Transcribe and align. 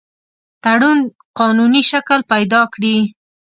تړون 0.63 0.99
قانوني 1.39 1.81
شکل 1.91 2.19
پیدا 2.31 2.61
کړي. 2.73 2.97